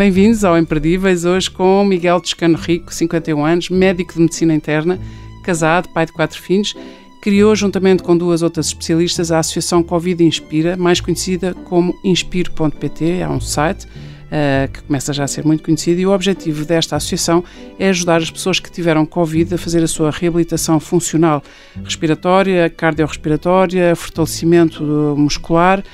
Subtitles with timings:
[0.00, 4.98] Bem-vindos ao Imperdíveis, hoje com Miguel Toscano Rico, 51 anos, médico de medicina interna,
[5.44, 6.74] casado, pai de quatro filhos.
[7.20, 13.28] Criou, juntamente com duas outras especialistas, a Associação Covid Inspira, mais conhecida como Inspire.pt, é
[13.28, 17.44] um site uh, que começa já a ser muito conhecido, e o objetivo desta associação
[17.78, 21.42] é ajudar as pessoas que tiveram Covid a fazer a sua reabilitação funcional,
[21.84, 24.82] respiratória, cardiorrespiratória, fortalecimento
[25.18, 25.84] muscular.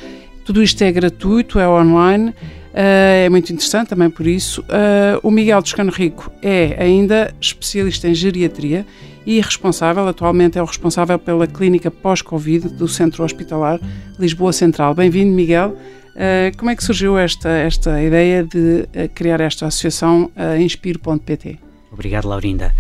[0.45, 2.33] Tudo isto é gratuito, é online.
[2.77, 4.61] Uh, é muito interessante também por isso.
[4.61, 8.85] Uh, o Miguel Toscano Rico é ainda especialista em geriatria
[9.25, 13.81] e responsável, atualmente é o responsável pela clínica pós-Covid do Centro Hospitalar
[14.19, 14.95] Lisboa Central.
[14.95, 15.71] Bem-vindo, Miguel.
[15.71, 20.31] Uh, como é que surgiu esta, esta ideia de criar esta associação
[20.61, 21.59] Inspire.pt?
[21.91, 22.75] Obrigado, Laurinda.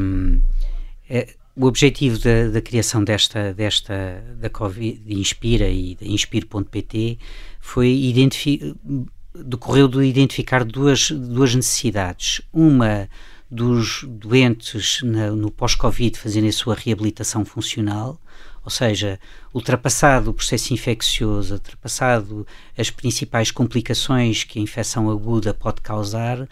[0.00, 0.40] Um,
[1.08, 7.18] é, o objetivo da, da, criação desta, desta da Covid, de Inspira e da Inspire.pt
[7.66, 8.12] foi
[9.34, 12.42] decorreu de identificar duas, duas necessidades.
[12.52, 13.08] Uma
[13.50, 18.20] dos doentes na, no pós-Covid fazerem a sua reabilitação funcional,
[18.62, 19.18] ou seja,
[19.52, 26.46] ultrapassado o processo infeccioso, ultrapassado as principais complicações que a infecção aguda pode causar,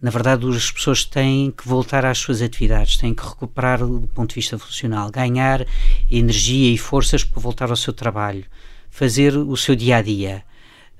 [0.00, 4.28] na verdade as pessoas têm que voltar às suas atividades, têm que recuperar do ponto
[4.28, 5.66] de vista funcional, ganhar
[6.10, 8.44] energia e forças para voltar ao seu trabalho,
[8.90, 10.44] fazer o seu dia a dia.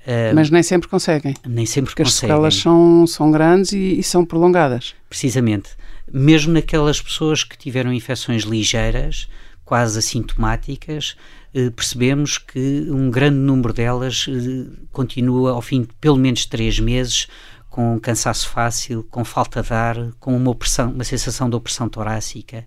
[0.05, 1.35] Uh, Mas nem sempre conseguem.
[1.45, 2.35] Nem sempre porque conseguem.
[2.35, 4.95] Porque as sequelas são, são grandes e, e, são prolongadas.
[5.07, 5.69] Precisamente.
[6.11, 9.27] Mesmo naquelas pessoas que tiveram infecções ligeiras,
[9.63, 11.15] quase assintomáticas,
[11.53, 16.79] eh, percebemos que um grande número delas eh, continua, ao fim de pelo menos três
[16.79, 17.27] meses,
[17.69, 22.65] com cansaço fácil, com falta de ar, com uma opressão, uma sensação de opressão torácica.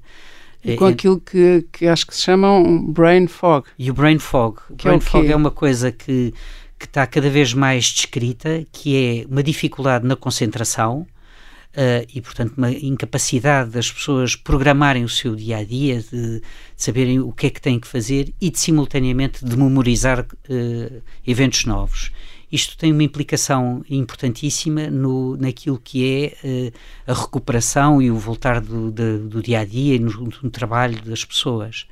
[0.65, 3.67] E com aquilo que, que acho que se chamam brain fog.
[3.77, 4.59] E o brain fog.
[4.71, 6.33] O brain é fog é uma coisa que
[6.83, 11.07] que está cada vez mais descrita, que é uma dificuldade na concentração
[11.77, 16.43] uh, e, portanto, uma incapacidade das pessoas programarem o seu dia a dia, de, de
[16.77, 21.67] saberem o que é que têm que fazer e de simultaneamente de memorizar uh, eventos
[21.67, 22.11] novos.
[22.51, 26.73] Isto tem uma implicação importantíssima no, naquilo que é uh,
[27.07, 30.11] a recuperação e o voltar do, do, do dia a dia e no,
[30.43, 31.87] no trabalho das pessoas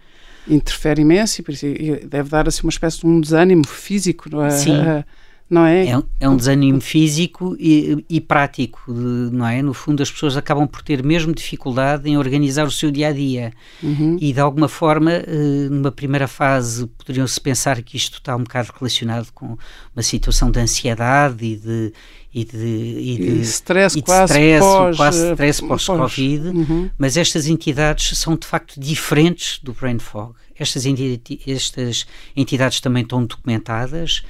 [0.54, 4.50] interfere imenso e deve dar assim uma espécie de um desânimo físico, não é?
[4.50, 4.74] Sim.
[5.50, 5.88] Não é?
[5.88, 9.60] É, é um desânimo físico e, e, prático, não é?
[9.60, 13.12] No fundo, as pessoas acabam por ter mesmo dificuldade em organizar o seu dia a
[13.12, 13.52] dia.
[13.82, 14.16] Uhum.
[14.20, 18.70] E de alguma forma, eh, numa primeira fase, poderiam-se pensar que isto está um bocado
[18.78, 19.58] relacionado com
[19.92, 21.92] uma situação de ansiedade e de,
[22.32, 26.68] e de, e de, e stress, e de quase, stress, pós, quase stress pós-Covid, pós,
[26.68, 26.90] uhum.
[26.96, 30.32] mas estas entidades são de facto diferentes do brain fog.
[30.56, 30.84] Estas,
[31.44, 32.06] estas
[32.36, 34.22] entidades também estão documentadas,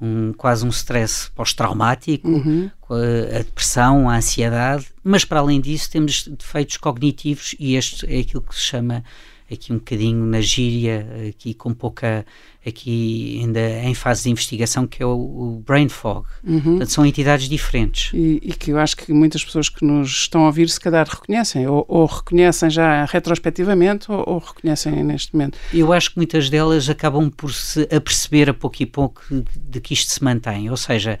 [0.00, 2.70] um, quase um stress pós-traumático, uhum.
[2.90, 8.20] a, a, depressão, a ansiedade, mas para além disso temos defeitos cognitivos e este é
[8.20, 9.04] aquilo que se chama
[9.50, 12.24] aqui um bocadinho na gíria, aqui com pouca,
[12.68, 16.26] aqui ainda em fase de investigação, que é o, o brain fog.
[16.44, 16.60] Uhum.
[16.60, 18.12] Portanto, são entidades diferentes.
[18.14, 21.06] E, e, que eu acho que muitas pessoas que nos estão a ouvir, se calhar
[21.08, 25.58] reconhecem, ou, ou reconhecem já retrospectivamente, ou, ou, reconhecem neste momento.
[25.72, 29.94] Eu acho que muitas delas acabam por se aperceber a pouco e pouco de que
[29.94, 31.18] isto se mantém, ou seja,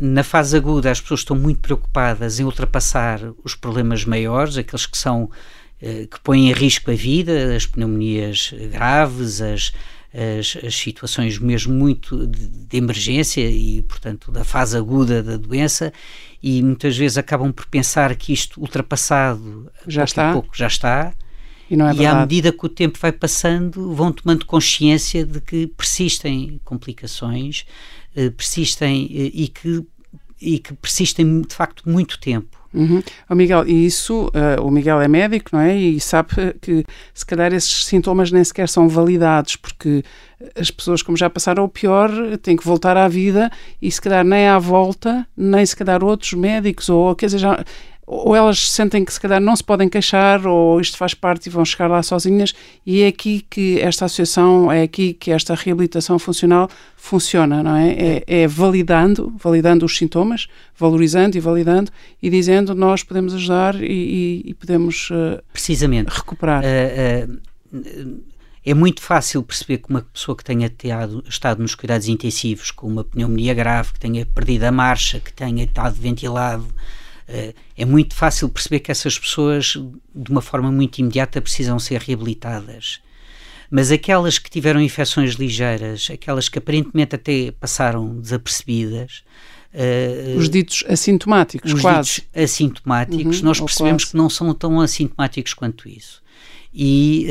[0.00, 4.96] na fase aguda as pessoas estão muito preocupadas em ultrapassar os problemas maiores, aqueles que
[4.96, 5.30] são
[5.80, 9.72] eh, que põem em risco a vida, as pneumonias graves, as,
[10.12, 15.92] as, as situações mesmo muito de, de, emergência e, portanto, da fase aguda da doença,
[16.42, 20.32] e muitas vezes acabam por pensar que isto ultrapassado já está.
[20.32, 21.14] pouco já está.
[21.70, 25.40] E, não é e à medida que o tempo vai passando, vão tomando consciência de
[25.40, 27.64] que persistem complicações,
[28.14, 29.82] eh, persistem eh, e que
[30.42, 32.61] e que persistem de facto muito tempo.
[32.74, 33.02] Uhum.
[33.28, 35.76] Oh, Miguel, e isso, uh, o Miguel é médico, não é?
[35.76, 40.02] E sabe que se calhar esses sintomas nem sequer são validados, porque
[40.58, 44.24] as pessoas, como já passaram o pior, têm que voltar à vida e se calhar
[44.24, 47.64] nem à volta, nem se calhar outros médicos, ou quer dizer, já,
[48.12, 51.50] ou elas sentem que se calhar não se podem queixar, ou isto faz parte e
[51.50, 52.54] vão chegar lá sozinhas,
[52.84, 57.90] e é aqui que esta associação, é aqui que esta reabilitação funcional funciona, não é?
[57.92, 61.90] É, é validando, validando os sintomas, valorizando e validando,
[62.22, 66.08] e dizendo nós podemos ajudar e, e, e podemos uh, Precisamente.
[66.08, 66.62] recuperar.
[66.62, 67.32] Uh,
[67.76, 68.32] uh,
[68.64, 72.86] é muito fácil perceber que uma pessoa que tenha teado, estado nos cuidados intensivos com
[72.86, 76.66] uma pneumonia grave, que tenha perdido a marcha, que tenha estado ventilado,
[77.28, 79.78] é muito fácil perceber que essas pessoas,
[80.14, 83.00] de uma forma muito imediata, precisam ser reabilitadas.
[83.70, 89.22] Mas aquelas que tiveram infecções ligeiras, aquelas que aparentemente até passaram desapercebidas,
[89.74, 92.16] Uh, os ditos assintomáticos, os quase.
[92.16, 96.22] Ditos assintomáticos, uhum, nós percebemos que não são tão assintomáticos quanto isso.
[96.74, 97.26] E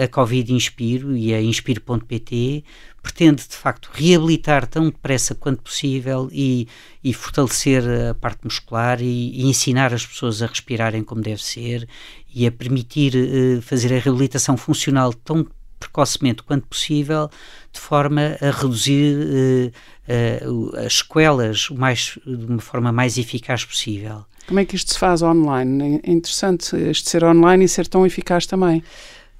[0.00, 2.64] uh, a Covid Inspiro e a Inspiro.pt
[3.08, 6.68] pretende de facto reabilitar tão depressa quanto possível e,
[7.02, 11.88] e fortalecer a parte muscular e, e, ensinar as pessoas a respirarem como deve ser
[12.34, 15.46] e a permitir uh, fazer a reabilitação funcional tão
[15.80, 17.30] precocemente quanto possível,
[17.72, 24.24] de forma a reduzir uh, uh, as sequelas mais, de uma forma mais eficaz possível.
[24.46, 26.00] Como é que isto se faz online?
[26.02, 28.82] É interessante este ser online e ser tão eficaz também.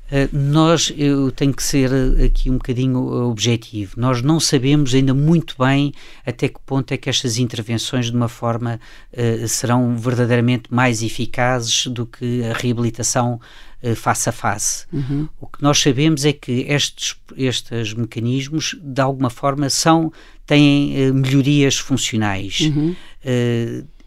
[0.08, 1.90] Uh, nós, eu tenho que ser
[2.24, 5.92] aqui um bocadinho objetivo, nós não sabemos ainda muito bem
[6.24, 8.80] até que ponto é que estas intervenções de uma forma
[9.12, 13.38] uh, serão verdadeiramente mais eficazes do que a reabilitação
[13.82, 14.86] uh, face a face.
[14.90, 15.28] Uhum.
[15.38, 20.10] O que nós sabemos é que estes, estes mecanismos de alguma forma são,
[20.46, 22.60] têm melhorias funcionais.
[22.60, 22.96] Uhum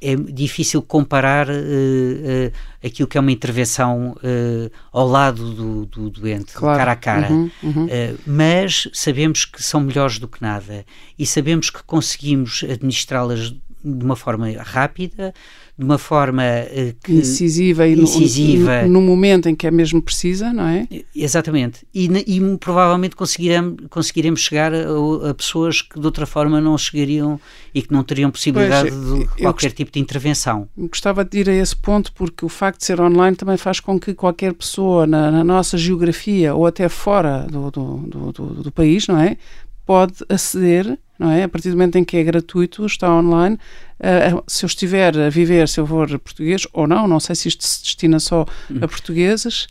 [0.02, 2.52] é difícil comparar uh, uh,
[2.84, 6.80] aquilo que é uma intervenção uh, ao lado do, do doente, claro.
[6.80, 7.32] cara a cara.
[7.32, 7.88] Uhum, uhum.
[8.26, 10.84] mas sabemos que são melhores do que nada
[11.20, 13.54] e sabemos que conseguimos administrá-las
[13.84, 15.34] de uma forma rápida,
[15.78, 18.84] de uma forma uh, que, incisiva e incisiva.
[18.84, 20.88] No, no, momento em que é mesmo precisa, não é?
[21.16, 21.86] Exatamente.
[21.94, 27.40] E, e provavelmente conseguiremos, conseguiremos chegar a, a, pessoas que de outra forma não chegariam
[27.74, 29.78] e que não teriam possibilidade pois, de qualquer gost...
[29.78, 30.70] tipo de intervenção.
[30.78, 34.00] Gostava de ir a esse ponto porque o facto de ser online também faz com
[34.00, 39.08] que qualquer pessoa na, na nossa geografia ou até fora do, do, do, do país,
[39.08, 39.38] não é?
[39.86, 41.44] Pode aceder não é?
[41.44, 43.56] A partir do momento em que é gratuito, está online,
[44.00, 47.48] uh, se eu estiver a viver, se eu for português ou não, não sei se
[47.48, 48.44] isto se destina só
[48.82, 49.68] a portugueses.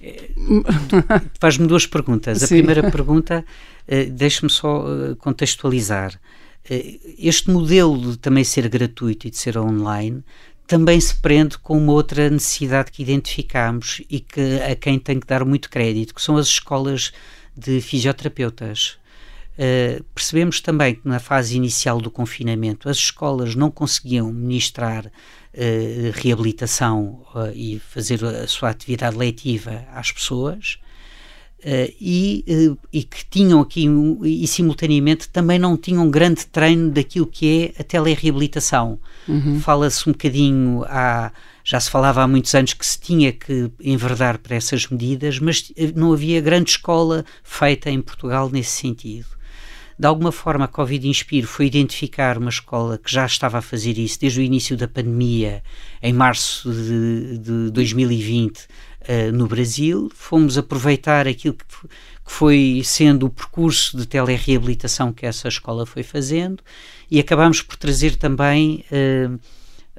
[1.38, 2.42] Faz-me duas perguntas.
[2.42, 2.56] A Sim.
[2.56, 3.44] primeira pergunta,
[3.86, 6.14] uh, deixe-me só uh, contextualizar.
[6.64, 10.24] Uh, este modelo de também ser gratuito e de ser online
[10.66, 15.26] também se prende com uma outra necessidade que identificamos e que a quem tem que
[15.26, 17.12] dar muito crédito, que são as escolas
[17.54, 18.98] de fisioterapeutas.
[19.56, 25.10] Uh, percebemos também que na fase inicial do confinamento as escolas não conseguiam ministrar uh,
[26.12, 30.78] reabilitação uh, e fazer a sua atividade letiva às pessoas
[31.98, 33.88] e, e, que tinham aqui
[34.22, 39.00] e simultaneamente também não tinham grande treino daquilo que é a telereabilitação.
[39.26, 39.58] Uhum.
[39.58, 41.32] Fala-se um bocadinho há
[41.64, 45.72] já se falava há muitos anos que se tinha que enverdar para essas medidas, mas
[45.96, 49.35] não havia grande escola feita em Portugal nesse sentido.
[49.98, 53.96] De alguma forma, a Covid Inspiro foi identificar uma escola que já estava a fazer
[53.98, 55.62] isso desde o início da pandemia,
[56.02, 58.66] em março de, de 2020, uh,
[59.00, 60.10] eh, no Brasil.
[60.14, 66.02] Fomos aproveitar aquilo que, que foi sendo o percurso de telereabilitação que essa escola foi
[66.02, 66.62] fazendo
[67.10, 68.84] e acabamos por trazer também.
[68.92, 69.40] Uh,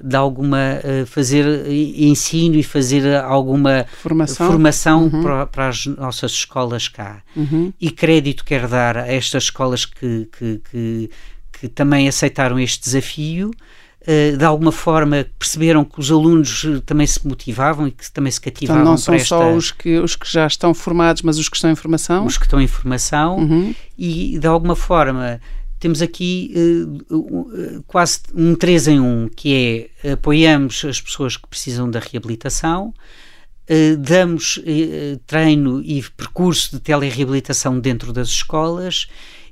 [0.02, 5.24] de alguma uh, fazer ensino e fazer alguma formação, formação uhum.
[5.24, 7.22] para, para, as nossas escolas cá.
[7.36, 7.74] Uhum.
[7.80, 11.10] E crédito quero dar a estas escolas que, que, que,
[11.52, 13.52] que também aceitaram este desafio.
[14.02, 18.40] Uh, de alguma forma perceberam que os alunos também se motivavam e que também se
[18.40, 19.28] cativavam então, não são esta...
[19.28, 22.26] só os que, os que já estão formados, mas os que estão em formação?
[22.26, 23.76] Os que estão em formação uhum.
[23.98, 25.42] e de alguma forma
[25.80, 26.54] temos aqui
[27.12, 32.94] uh, quase um 3 em 1, que é apoiamos as pessoas que precisam da reabilitação,
[33.70, 39.08] uh, damos uh, treino e percurso de telereabilitação dentro das escolas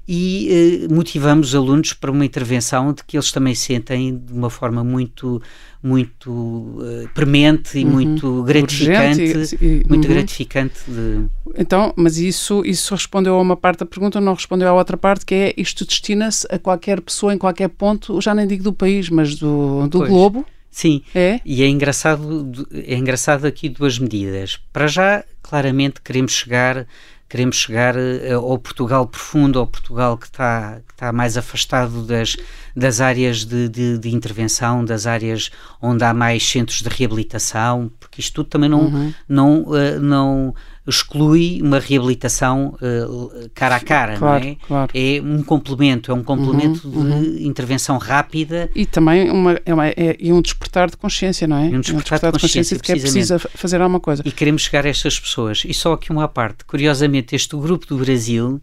[0.07, 4.83] e motivamos os alunos para uma intervenção de que eles também sentem de uma forma
[4.83, 5.41] muito
[5.85, 7.91] muito uh, premente e uhum.
[7.91, 10.15] muito gratificante, e, e, muito uhum.
[10.15, 11.25] gratificante de...
[11.55, 15.23] Então, mas isso, isso respondeu a uma parte da pergunta, não respondeu à outra parte,
[15.23, 19.11] que é isto destina-se a qualquer pessoa em qualquer ponto, já nem digo do país,
[19.11, 20.43] mas do, do globo.
[20.71, 21.39] Sim, é?
[21.45, 24.59] e é engraçado, é engraçado aqui duas medidas.
[24.73, 26.87] Para já, claramente queremos chegar
[27.35, 32.37] queremos chegar uh, ao Portugal profundo, ao Portugal que está, que está mais afastado das,
[32.73, 35.51] das áreas de, de, de, intervenção, das áreas
[35.81, 39.13] onde há mais centros de reabilitação, porque isto tudo também não, uhum.
[39.27, 40.55] não, uh, não
[40.87, 44.55] exclui uma reabilitação uh, cara a cara, claro, não é?
[44.67, 44.91] Claro.
[44.93, 47.47] É um complemento, é um complemento uhum, de uhum.
[47.47, 48.69] intervenção rápida.
[48.75, 51.65] E também uma, é, uma, é, é um despertar de consciência, não é?
[51.65, 54.21] Um despertar, um despertar de, consciência de que é preciso fazer alguma coisa.
[54.25, 55.63] E queremos chegar a estas pessoas.
[55.65, 58.61] E só aqui uma parte, curiosamente, este grupo do Brasil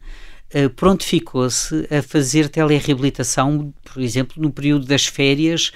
[0.55, 5.73] uh, prontificou-se a fazer telereabilitação, por exemplo, no período das férias,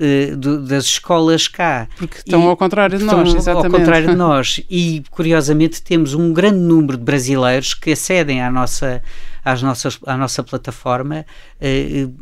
[0.00, 1.86] uh, do, das escolas cá.
[1.96, 3.72] Porque estão e, ao contrário de nós, exatamente.
[3.74, 4.60] Ao contrário de nós.
[4.70, 9.02] E, curiosamente, temos um grande número de brasileiros que acedem à nossa
[9.44, 11.24] às nossas, à nossa plataforma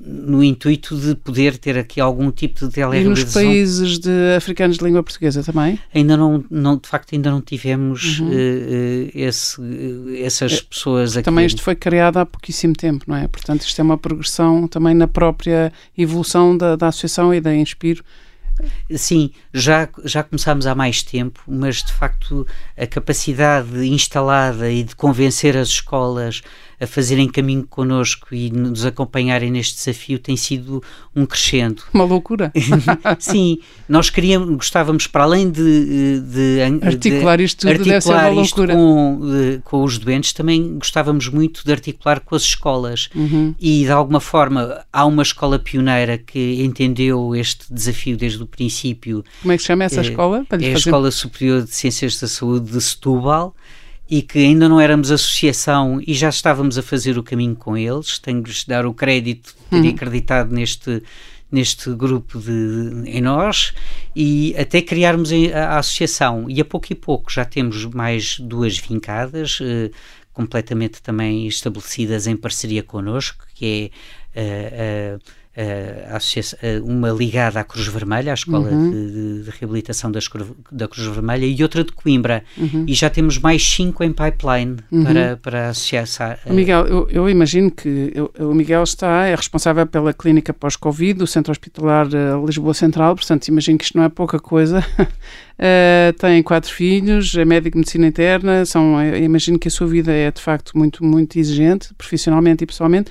[0.05, 3.43] no intuito de poder ter aqui algum tipo de telerealização.
[3.43, 5.79] E nos países de africanos de língua portuguesa também?
[5.95, 8.31] Ainda não, não de facto, ainda não tivemos uhum.
[9.15, 9.61] esse,
[10.23, 11.25] essas pessoas aqui.
[11.25, 13.29] Também isto foi criado há pouquíssimo tempo, não é?
[13.29, 18.03] Portanto, isto é uma progressão também na própria evolução da, da associação e da Inspiro
[18.97, 22.47] Sim, já, já começámos há mais tempo, mas de facto
[22.77, 26.43] a capacidade instalada e de convencer as escolas
[26.81, 30.83] a fazerem caminho connosco e nos acompanharem neste desafio tem sido
[31.15, 31.83] um crescendo.
[31.93, 32.53] Uma loucura.
[33.19, 33.59] Sim,
[33.89, 39.83] nós queríamos, gostávamos, para além de, de articular isto tudo, articular isto com, de, com
[39.83, 43.09] os doentes, também gostávamos muito de articular com as escolas.
[43.15, 43.55] Uhum.
[43.59, 49.25] E de alguma forma há uma escola pioneira que entendeu este desafio desde o princípio.
[49.43, 50.47] Como é que se chama essa é, escola?
[50.51, 53.55] é a Escola Superior de Ciências da Saúde de Setúbal
[54.11, 58.19] e que ainda não éramos associação e já estávamos a fazer o caminho com eles.
[58.19, 59.95] Tenho-lhes de dar o crédito de terem uhum.
[59.95, 61.03] acreditado neste,
[61.53, 63.75] neste grupo de, em nós
[64.17, 66.47] e até criarmos a, a, associação.
[66.49, 69.91] E a pouco e pouco já temos mais duas vincadas, eh,
[70.33, 73.93] completamente também estabelecidas em parceria connosco, que
[74.35, 75.21] é uh, uh,
[76.85, 78.91] uma ligada à Cruz Vermelha, à Escola uhum.
[78.91, 80.29] de, de, Reabilitação das,
[80.71, 82.45] da Cruz Vermelha, e outra de Coimbra.
[82.57, 82.85] Uhum.
[82.87, 85.05] E já temos mais cinco em pipeline uhum.
[85.05, 86.39] para, para associar.
[86.47, 91.15] Uh, Miguel, eu, eu, imagino que eu, o Miguel está, é responsável pela clínica pós-Covid
[91.15, 94.79] do Centro Hospitalar uh, Lisboa Central, portanto imagino que isto não é pouca coisa.
[94.79, 100.13] Uh, tem quatro filhos, é médico de medicina interna, são, imagino que a sua vida
[100.13, 103.11] é de facto muito, muito exigente, profissionalmente e pessoalmente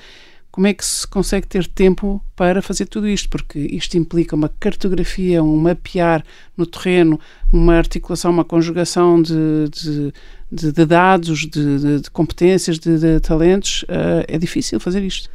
[0.58, 3.28] como é que se consegue ter tempo para fazer tudo isto?
[3.28, 6.24] Porque isto implica uma cartografia, um mapear
[6.56, 7.20] no terreno,
[7.52, 10.12] uma articulação, uma conjugação de, de,
[10.50, 13.84] de, de dados, de, de, competências, de, talentos.
[13.84, 15.30] Uh, é difícil fazer isto.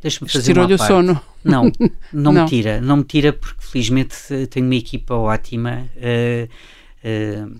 [0.00, 1.20] Deixa-me fazer Tirou-lhe o sono.
[1.44, 1.64] Não,
[2.10, 2.80] não, não, me tira.
[2.80, 4.16] Não me tira porque felizmente
[4.48, 5.86] tenho uma equipa ótima.
[5.96, 6.48] Uh,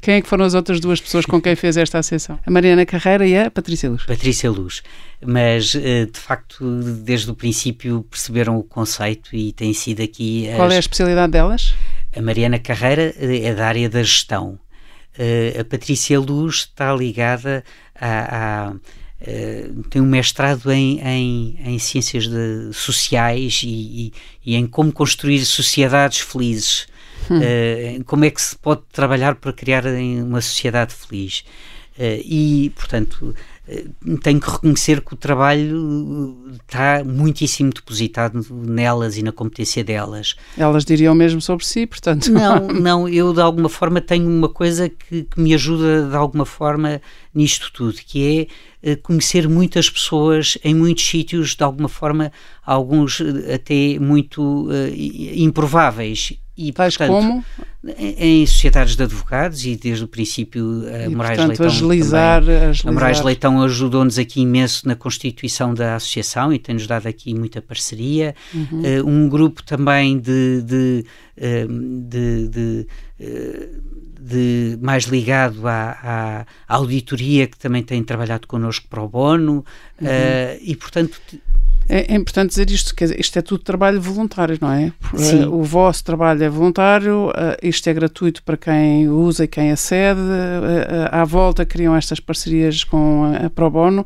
[0.01, 2.39] quem é que foram as outras duas pessoas com quem fez esta associação?
[2.45, 4.05] A Mariana Carreira e a Patrícia Luz.
[4.05, 4.83] Patrícia Luz.
[5.25, 6.65] Mas, uh, de facto,
[7.05, 10.49] desde o princípio perceberam o conceito e tem sido aqui.
[10.49, 10.57] As...
[10.57, 11.75] Qual é a especialidade delas?
[12.15, 14.59] A Mariana Carreira eh, é da área da gestão.
[15.59, 17.65] A Patrícia Luz está ligada
[17.99, 18.75] a, a
[19.89, 24.13] tem um mestrado em, em, em ciências de, sociais e, e,
[24.45, 26.87] e, em como construir sociedades felizes.
[27.35, 31.45] Uh, como é que se pode trabalhar para criar uma sociedade feliz?
[31.99, 33.35] Uh, e, portanto,
[33.67, 40.35] uh, tenho que reconhecer que o trabalho está muitíssimo depositado nelas e na competência delas.
[40.59, 42.31] Elas diriam mesmo sobre si, portanto.
[42.31, 46.45] Não, não, eu de alguma forma tenho uma coisa que, que me ajuda de alguma
[46.45, 47.01] forma
[47.35, 48.51] nisto tudo, que
[48.83, 52.31] é conhecer muitas pessoas em muitos sítios, de alguma forma,
[52.65, 53.21] alguns
[53.53, 54.69] até muito
[55.35, 57.45] improváveis e, Tais portanto, como?
[57.99, 62.57] Em sociedades de advogados e desde o princípio a e, Moraes portanto, Leitão agilizar, também,
[62.57, 62.91] agilizar.
[62.91, 67.61] A Moraes Leitão ajudou-nos aqui imenso na constituição da associação e tem-nos dado aqui muita
[67.61, 68.35] parceria.
[68.55, 68.81] Uhum.
[68.81, 71.05] Uh, um grupo também de, de,
[71.37, 72.87] uh, de, de
[74.27, 79.65] de, mais ligado à, à, auditoria que também tem trabalhado connosco para o bono
[80.01, 80.07] uhum.
[80.07, 81.21] uh, e portanto
[81.89, 84.93] é, é, importante dizer isto, quer dizer, isto é tudo trabalho voluntário, não é?
[85.17, 85.45] Sim.
[85.47, 87.31] O vosso trabalho é voluntário,
[87.63, 90.21] isto é gratuito para quem usa e quem acede,
[91.11, 94.05] à volta criam estas parcerias com a Pro Bono,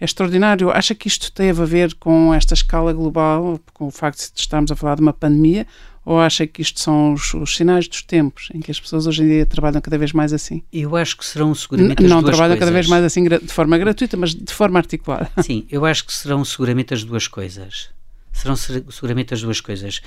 [0.00, 0.70] é extraordinário.
[0.70, 4.72] Acha que isto teve a ver com esta escala global, com o facto de estarmos
[4.72, 5.66] a falar de uma pandemia,
[6.04, 9.22] ou acha que isto são os, os, sinais dos tempos em que as pessoas hoje
[9.22, 10.62] em dia trabalham cada vez mais assim?
[10.72, 12.58] Eu acho que serão seguramente as Não duas trabalham coisas.
[12.58, 15.30] cada vez mais assim de forma gratuita, mas de forma articulada.
[15.42, 17.90] Sim, eu acho que serão seguramente as duas coisas.
[18.32, 20.00] Serão seguramente as duas coisas.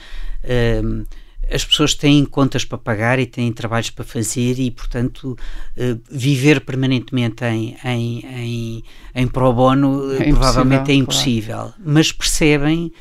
[0.83, 1.05] Um,
[1.51, 5.37] as pessoas têm contas para pagar e têm trabalhos para fazer e, portanto,
[5.77, 8.83] uh, viver permanentemente em, em, em,
[9.13, 11.55] em pro bono é provavelmente é impossível.
[11.55, 11.73] Claro.
[11.85, 12.91] Mas percebem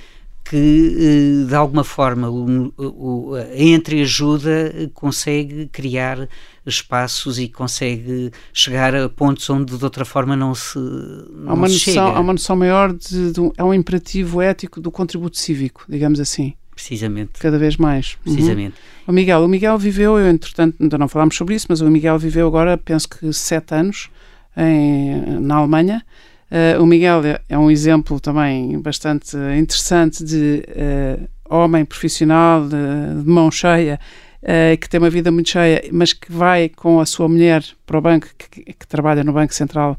[0.44, 6.28] que eh, de alguma forma o, o, a entreajuda consegue criar
[6.66, 11.68] espaços e consegue chegar a pontos onde de outra forma não se, não há uma
[11.68, 12.18] se noção, chega.
[12.18, 16.20] Há uma noção maior de, de um, é um imperativo ético do contributo cívico, digamos
[16.20, 16.54] assim.
[16.74, 17.32] Precisamente.
[17.38, 18.16] Cada vez mais.
[18.26, 18.34] Uhum.
[18.34, 18.74] Precisamente.
[18.74, 19.04] Uhum.
[19.08, 22.18] O Miguel, o Miguel viveu, eu entretanto ainda não falámos sobre isso, mas o Miguel
[22.18, 24.10] viveu agora, penso que sete anos
[24.56, 26.04] em, na Alemanha
[26.52, 33.22] Uh, o Miguel é, é um exemplo também bastante interessante de uh, homem profissional, de,
[33.22, 33.98] de mão cheia,
[34.42, 37.96] uh, que tem uma vida muito cheia, mas que vai com a sua mulher para
[37.96, 39.96] o banco, que, que trabalha no Banco Central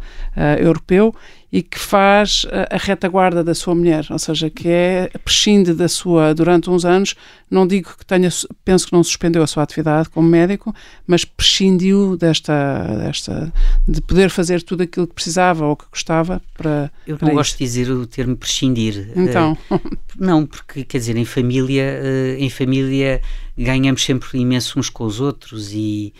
[0.59, 1.15] Europeu
[1.53, 5.87] e que faz a, a, retaguarda da sua mulher, ou seja, que é prescinde da
[5.87, 7.13] sua durante uns anos.
[7.47, 8.27] Não digo que tenha,
[8.65, 10.73] penso que não suspendeu a sua atividade como médico,
[11.05, 13.53] mas prescindiu desta, desta
[13.87, 16.91] de poder fazer tudo aquilo que precisava ou que gostava para.
[17.05, 19.11] Eu não para gosto de dizer o termo prescindir.
[19.15, 19.55] Então.
[19.69, 19.79] Uh,
[20.17, 23.21] não, porque quer dizer, em família, uh, em família
[23.55, 26.15] ganhamos sempre imenso uns com os outros e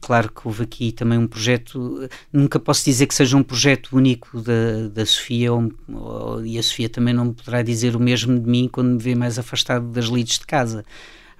[0.00, 4.40] claro que houve aqui também um projeto, nunca posso dizer que seja um projeto único
[4.40, 8.48] da, da Sofia, ou, ou, e a Sofia também não poderá dizer o mesmo de
[8.48, 10.84] mim quando me vê mais afastado das lides de casa.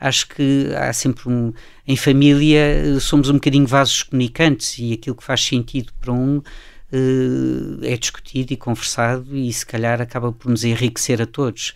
[0.00, 1.53] Acho que há sempre um.
[1.87, 6.39] Em família eh, somos um bocadinho vasos comunicantes e aquilo que faz sentido para um
[6.39, 11.75] uh, é discutido e conversado e se calhar acaba por nos enriquecer a todos.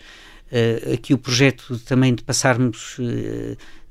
[0.93, 2.97] Aqui o projeto também de passarmos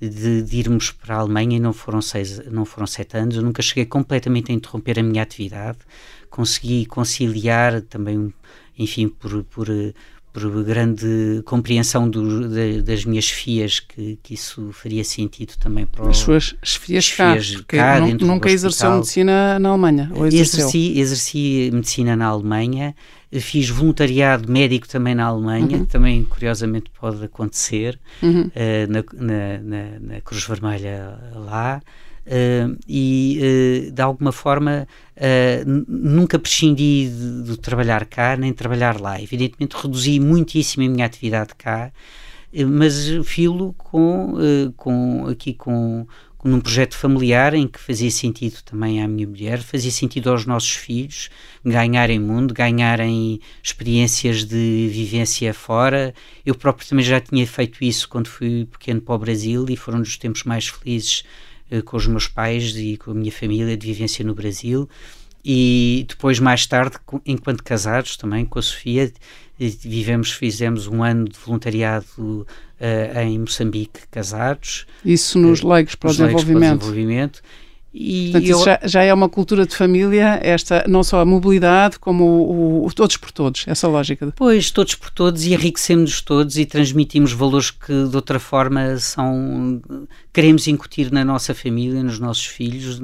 [0.09, 3.37] de, de, irmos para a Alemanha e não foram seis não foram sete anos.
[3.37, 5.79] Eu nunca cheguei completamente a interromper a minha atividade.
[6.31, 8.33] Consegui conciliar também
[8.79, 9.69] enfim por, por
[10.35, 16.09] por grande compreensão do, de, das minhas filhas que, que, isso faria sentido também para
[16.11, 17.37] as suas filhas cá,
[17.69, 22.97] cá nunca exerceu medicina na Alemanha ou exerci, exerci medicina na Alemanha
[23.41, 25.85] fiz voluntariado médico também na Alemanha uhum.
[25.85, 28.43] também curiosamente pode acontecer uhum.
[28.49, 31.81] uh, na, na, na, na Cruz Vermelha lá
[32.27, 38.99] Uh, e uh, de alguma forma uh, nunca prescindi de, de, trabalhar cá nem trabalhar
[38.99, 39.21] lá.
[39.21, 41.93] Evidentemente reduzi muitíssimo a minha atividade cá,
[42.67, 44.35] mas filo com,
[44.77, 46.07] com aqui com,
[46.39, 50.47] com um projeto familiar em que fazia sentido também à minha mulher, fazia sentido aos
[50.47, 51.29] nossos filhos
[51.65, 56.15] ganharem mundo, ganharem experiências de vivência fora.
[56.47, 60.01] Eu próprio também já tinha feito isso quando fui pequeno para o Brasil e foram
[60.01, 61.25] dos tempos mais felizes
[61.83, 64.89] com os meus pais e com a minha família de vivência no Brasil.
[65.45, 69.13] E depois mais tarde enquanto casados também com a Sofia
[69.59, 74.87] vivemos fizemos um ano de voluntariado uh, em Moçambique casados.
[75.05, 77.43] Isso nos uh, leigos para o desenvolvimento
[77.97, 78.57] e Portanto, eu...
[78.57, 82.87] isso já, já, é uma cultura de família, esta não só a mobilidade, como o,
[82.87, 84.33] o, todos por todos, essa lógica.
[84.35, 89.81] Pois, todos por todos e enriquecemos todos e transmitimos valores que de outra forma são
[90.33, 93.01] queremos incutir na nossa família, nos nossos filhos,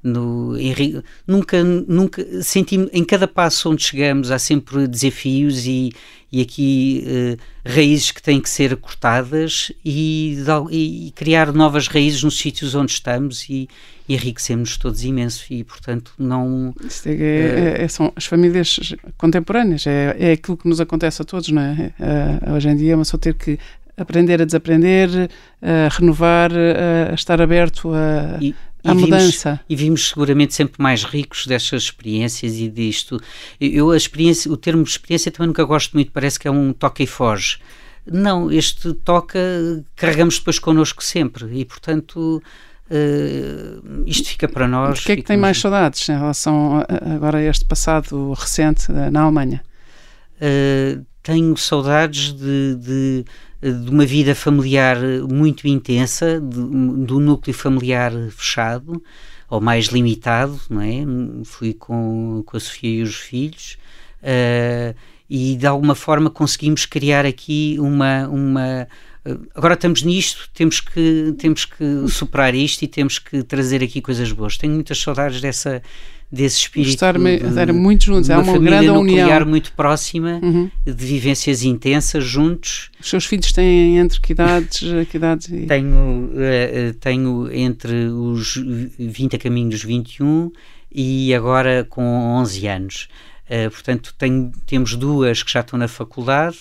[0.00, 5.92] no, em, nunca, nunca sentimos, em cada passo onde chegamos há sempre desafios e,
[6.30, 7.38] e aqui uh,
[7.68, 10.36] raízes que têm que ser cortadas e,
[10.70, 13.68] e, criar novas raízes nos sítios onde estamos e,
[14.06, 15.46] e enriquecemos todos imenso.
[15.50, 16.74] E portanto não
[17.06, 18.78] é, é, é, são as famílias
[19.16, 21.92] contemporâneas é, é aquilo que nos acontece a todos não é?
[21.98, 23.58] Uh, hoje em dia é uma só ter que
[23.96, 25.08] aprender a desaprender,
[25.60, 26.52] a renovar,
[27.10, 29.60] a estar aberto a, e, à mudança.
[29.68, 33.20] e vimos seguramente sempre mais ricos destas experiências e disto.
[33.60, 37.02] Eu a experiência, o termo experiência também nunca gosto muito, parece que é um toca
[37.02, 37.58] e foge.
[38.06, 39.38] Não, este toca
[39.94, 42.42] carregamos depois connosco sempre e portanto
[42.90, 45.00] uh, isto fica para nós.
[45.00, 48.90] O que é que tem mais saudades em relação a, agora a este passado recente
[48.90, 49.62] na Alemanha?
[50.36, 53.24] Uh, tenho saudades de, de
[53.60, 54.96] de uma vida familiar
[55.30, 59.02] muito intensa, do núcleo familiar fechado
[59.50, 61.04] ou mais limitado, não é?
[61.44, 63.78] Fui com, com a Sofia e os filhos
[64.22, 64.94] uh,
[65.28, 68.88] e de alguma forma conseguimos criar aqui uma, uma
[69.54, 74.32] agora estamos nisto, temos que, temos que superar isto e temos que trazer aqui coisas
[74.32, 74.56] boas.
[74.56, 75.82] Tenho muitas saudades dessa
[76.30, 79.48] desse espírito estar, de, estar muito juntos, é uma, uma grande nuclear união.
[79.48, 80.70] muito próxima, uhum.
[80.84, 82.90] de vivências intensas juntos.
[83.00, 84.80] Os seus filhos têm entre que idades?
[85.10, 85.66] que idades e...
[85.66, 88.56] tenho, uh, tenho entre os
[88.98, 90.52] 20 a caminho dos 21
[90.92, 93.08] e agora com 11 anos.
[93.46, 96.58] Uh, portanto, tenho, temos duas que já estão na faculdade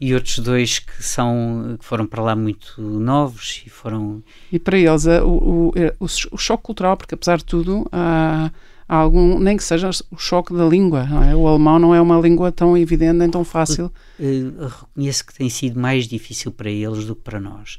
[0.00, 4.20] e outros dois que são que foram para lá muito novos e foram
[4.50, 8.50] e para eles o, o, o, o choque cultural porque apesar de tudo há
[8.88, 11.08] algum, nem que seja o choque da língua.
[11.30, 11.34] É?
[11.34, 13.92] O alemão não é uma língua tão evidente nem tão fácil.
[14.18, 17.78] Uh, reconheço que tem sido mais difícil para eles do que para nós.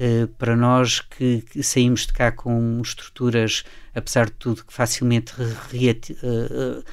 [0.00, 5.32] Uh, para nós que, que, saímos de cá com estruturas, apesar de tudo, que facilmente
[5.70, 6.84] re, uh,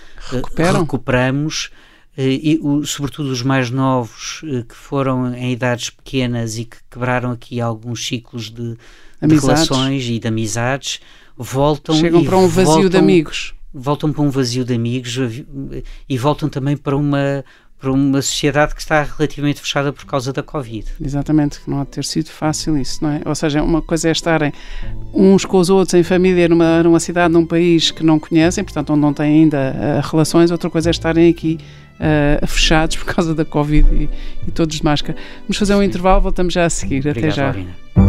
[0.75, 1.69] recuperamos,
[2.15, 7.59] e o, sobretudo os mais novos que foram em idades pequenas e que quebraram aqui
[7.59, 8.77] alguns ciclos de,
[9.19, 11.01] de relações e de amizades,
[11.37, 15.17] voltam chegam para um vazio voltam, de amigos voltam para um vazio de amigos
[16.07, 17.43] e voltam também para uma
[17.83, 20.89] para uma sociedade que está relativamente fechada por causa da Covid.
[21.03, 23.21] Exatamente, que não há de ter sido fácil isso, não é?
[23.25, 24.53] Ou seja, uma coisa é estarem
[25.13, 28.93] uns com os outros em família numa, numa cidade, num país que não conhecem, portanto,
[28.93, 31.59] onde não têm ainda uh, relações, outra coisa é estarem aqui
[31.99, 34.09] uh, fechados por causa da Covid e,
[34.47, 35.17] e, todos de máscara.
[35.41, 35.85] Vamos fazer um Sim.
[35.85, 36.99] intervalo, voltamos já a seguir.
[36.99, 37.43] Obrigado, Até já.
[37.43, 38.02] Laurina.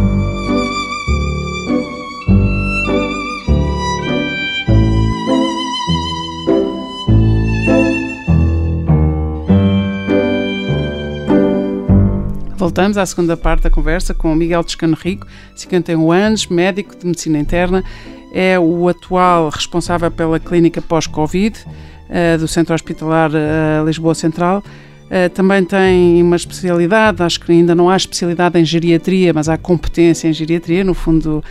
[12.65, 17.39] Voltamos à segunda parte da conversa com Miguel Descano Rico, 51 anos, médico de medicina
[17.39, 17.85] interna,
[18.33, 24.65] é o atual responsável pela clínica pós-Covid uh, do Centro Hospitalar uh, Lisboa Central.
[25.05, 29.59] Uh, também tem uma especialidade, acho que ainda não há especialidade em geriatria, mas há
[29.59, 31.45] competência em geriatria, no fundo.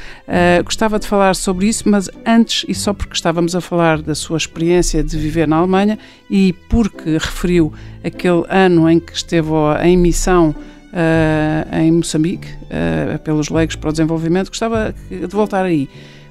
[0.65, 4.37] Gostava de falar sobre isso, mas antes, e só porque estávamos a falar da sua
[4.37, 7.71] experiência de viver na Alemanha e porque referiu
[8.03, 9.51] aquele ano em que esteve
[9.83, 10.55] em missão
[10.93, 15.89] uh, em Moçambique, uh, pelos leigos para o desenvolvimento, gostava de voltar aí,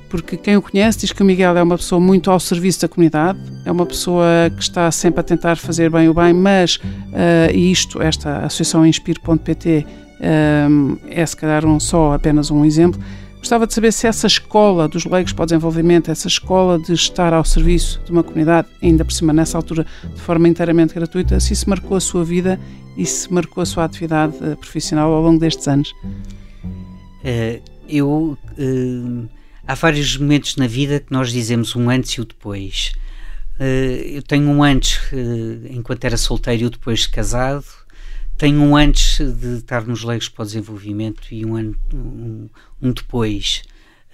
[0.08, 2.88] porque quem o conhece diz que o Miguel é uma pessoa muito ao serviço da
[2.88, 7.54] comunidade, é uma pessoa que está sempre a tentar fazer bem o bem, mas uh,
[7.54, 9.86] isto, esta associação Inspire.pt
[11.10, 13.02] é se calhar um só, apenas um exemplo,
[13.42, 17.34] Gostava de saber se essa escola dos leigos para o desenvolvimento, essa escola de estar
[17.34, 21.52] ao serviço de uma comunidade, ainda por cima nessa altura de forma inteiramente gratuita, se
[21.52, 22.60] isso marcou a sua vida
[23.06, 25.92] se marcou a sua atividade eh, profissional ao longo destes anos.
[27.22, 29.28] Uh, eu uh,
[29.66, 32.92] há vários momentos na vida que nós dizemos um antes e o depois.
[33.58, 35.00] Uh, eu tenho um antes
[35.70, 37.64] enquanto era solteiro e o depois de casado
[38.42, 42.48] tenho um antes de estar nos leigos para o desenvolvimento e um, ano, um,
[42.82, 43.62] um depois.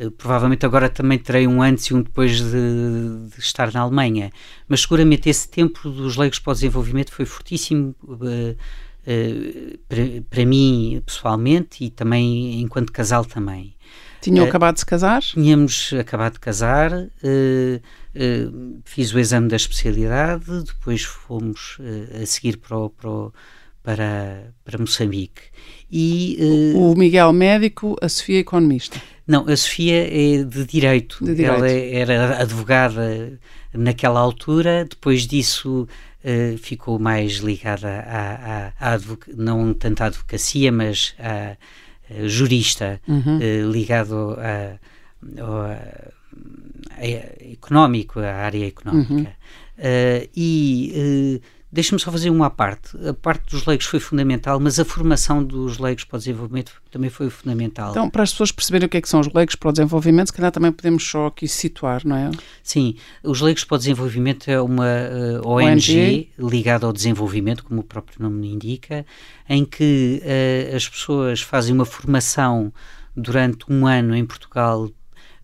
[0.00, 4.30] Uh, provavelmente agora também terei um antes e um depois de, de, estar na Alemanha,
[4.68, 10.46] mas seguramente esse tempo dos leigos para o desenvolvimento foi fortíssimo uh, uh, para, para
[10.46, 13.74] mim pessoalmente e também enquanto casal também.
[14.20, 15.22] Tinham acabado de se casar?
[15.22, 16.90] Tínhamos acabado de casar,
[18.84, 21.78] fiz o exame da especialidade, depois fomos
[22.20, 23.32] a seguir para o, para o
[23.88, 25.40] para, para Moçambique.
[25.90, 29.00] E, uh, o Miguel médico, a Sofia economista.
[29.28, 31.22] Não, a Sofia é de direito.
[31.22, 31.54] de direito.
[31.54, 33.38] Ela era advogada
[33.74, 35.86] naquela altura, depois disso
[36.24, 38.98] uh, ficou mais ligada à, à, à
[39.36, 41.58] não tanto à advocacia, mas à,
[42.10, 43.36] à jurista, uhum.
[43.36, 44.78] uh, ligado a,
[45.42, 45.78] a,
[46.96, 49.12] a, económico, à área económica.
[49.12, 49.26] Uhum.
[49.78, 52.96] Uh, e Deixa-me só fazer uma parte.
[53.07, 57.11] A parte dos leigos foi fundamental, mas a formação dos leigos para o desenvolvimento também
[57.11, 57.90] foi fundamental.
[57.90, 60.28] Então, para as pessoas perceberem o que é que são os leigos para o desenvolvimento,
[60.28, 62.31] se calhar também podemos só aqui situar, não é?
[62.62, 67.81] Sim, os leigos para o desenvolvimento é uma uh, ONG, ONG, ligada ao desenvolvimento, como
[67.81, 69.04] o próprio nome indica,
[69.46, 72.72] em que uh, as pessoas fazem uma formação
[73.14, 74.88] durante um ano em Portugal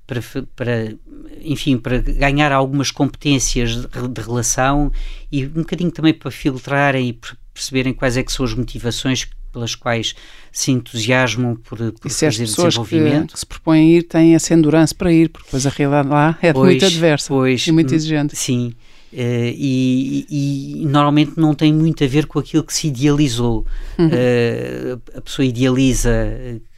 [0.06, 0.20] para,
[0.54, 0.94] para,
[1.40, 4.92] enfim, para ganhar algumas competências de, de, relação
[5.30, 7.18] e um bocadinho também para filtrarem e
[7.52, 10.14] perceberem quais é que são as motivações pelas quais
[10.50, 13.32] se entusiasmam por, por e fazer desenvolvimento.
[13.34, 16.38] Que se propõem a ir têm essa endurance para ir, porque depois a realidade lá
[16.42, 18.36] é pois, muito adversa pois, e muito exigente.
[18.36, 18.74] Sim,
[19.14, 23.64] Uh, e, e, e, normalmente não tem muito a ver com aquilo que se idealizou.
[23.96, 24.08] Uhum.
[24.08, 26.10] Uh, a pessoa idealiza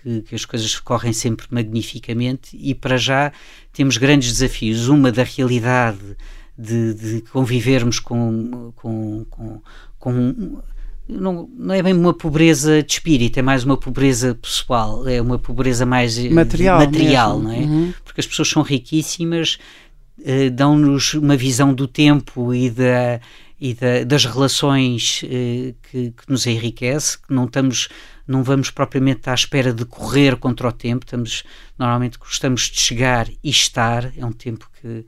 [0.06, 3.32] que, que, as coisas correm sempre magnificamente e para já
[3.72, 4.86] temos grandes desafios.
[4.86, 6.16] Uma da realidade
[6.56, 9.60] de, de convivermos com, com, com,
[9.98, 10.62] com
[11.08, 15.40] não, não, é bem uma pobreza de espírito, é mais uma pobreza pessoal, é uma
[15.40, 17.58] pobreza mais material, material não é?
[17.58, 17.92] Uhum.
[18.04, 19.58] Porque as pessoas são riquíssimas,
[20.24, 23.20] eh, dão-nos uma visão do tempo e, da,
[23.60, 27.88] e da, das relações uh, que, que, nos enriquece, que não estamos
[28.26, 31.44] não vamos propriamente à espera de correr contra o tempo, estamos
[31.78, 35.04] normalmente gostamos de chegar e estar, é um tempo que, uh,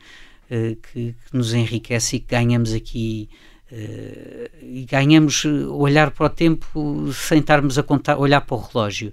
[0.76, 3.28] que, que, nos enriquece e que ganhamos aqui
[3.72, 9.12] uh, e ganhamos olhar para o tempo sem estarmos a contar, olhar para o relógio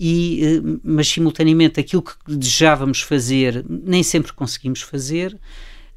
[0.00, 5.38] e, eh, mas simultaneamente aquilo que desejávamos fazer nem sempre conseguimos fazer.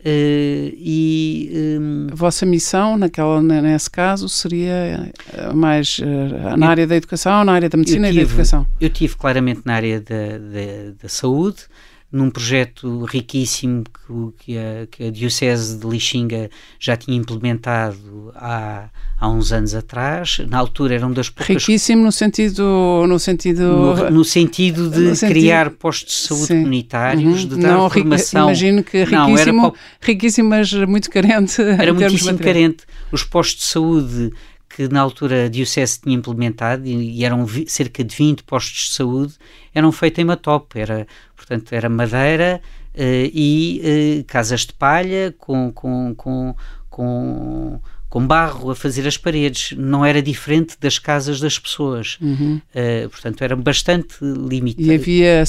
[0.06, 6.70] Uh, e um, a vossa missão naquela nesse caso seria eh, mais uh, na eu,
[6.70, 8.68] área da educação, na área da medicina tive, e da educação.
[8.82, 11.68] Eu tive claramente na área da, da, da saúde,
[12.14, 16.48] num projeto riquíssimo que, que, a, que a Diocese de Lixinga
[16.80, 20.40] já tinha implementado há, há uns anos atrás.
[20.48, 21.56] Na altura eram das poucas...
[21.56, 23.04] Riquíssimo no sentido...
[23.08, 25.80] No sentido, no, no sentido de no criar sentido...
[25.80, 26.58] postos de saúde Sim.
[26.60, 27.50] comunitários, uhum.
[27.50, 28.44] de dar não, formação...
[28.44, 31.60] Imagino que riquíssimo, não, riquíssimo, mas muito carente.
[31.64, 32.84] Era muitíssimo carente.
[33.12, 34.34] Os postos de saúde
[34.76, 39.34] que na altura a Diocese tinha implementado, e, eram cerca de 20 postos de saúde,
[39.74, 41.08] eram feitos em Matop, era,
[41.46, 42.62] portanto, era madeira
[42.96, 43.00] uh,
[43.34, 46.56] e uh, casas de palha com, com, com,
[46.90, 47.82] com
[48.14, 52.20] com barro a fazer as paredes, não era diferente das casas das pessoas.
[52.22, 52.62] Uhum.
[52.70, 54.84] Uh, portanto, era bastante limitado.
[54.88, 55.44] E havia.